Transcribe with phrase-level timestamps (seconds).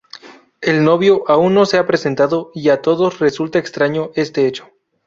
[0.61, 4.67] El novio aún no se ha presentado, y a todos resulta extraño este hecho.